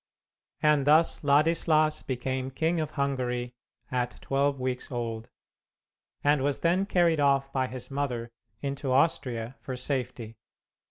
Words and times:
And 0.63 0.87
thus 0.87 1.21
Ladislas 1.23 2.01
became 2.01 2.49
King 2.49 2.79
of 2.79 2.89
Hungary 2.97 3.53
at 3.91 4.19
twelve 4.19 4.59
weeks 4.59 4.91
old, 4.91 5.29
and 6.23 6.41
was 6.41 6.61
then 6.61 6.87
carried 6.87 7.19
off 7.19 7.53
by 7.53 7.67
his 7.67 7.91
mother 7.91 8.31
into 8.63 8.91
Austria 8.91 9.57
for 9.61 9.77
safety. 9.77 10.37